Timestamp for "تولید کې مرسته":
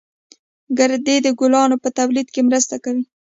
1.97-2.75